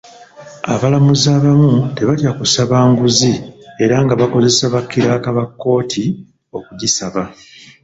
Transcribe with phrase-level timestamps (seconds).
[0.73, 3.31] Abalamuzi abamu tebatya kusaba nguzi
[3.83, 6.03] era nga bakozesa bakiraaka ba kkooti
[6.57, 7.23] okugisaba.